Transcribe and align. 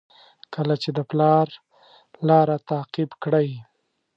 کله 0.53 0.75
چې 0.81 0.89
د 0.97 0.99
پلار 1.09 1.47
لاره 2.27 2.57
تعقیب 2.69 3.11
کړئ. 3.23 3.49